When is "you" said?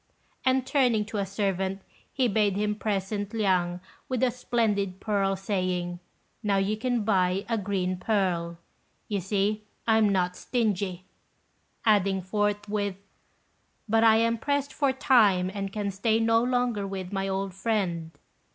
6.57-6.75, 9.07-9.19